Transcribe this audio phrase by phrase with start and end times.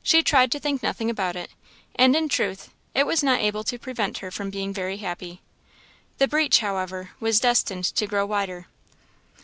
[0.00, 1.50] She tried to think nothing about it;
[1.96, 5.42] and in truth it was not able to prevent her from being very happy.
[6.18, 8.68] The breach, however, was destined to grow wider.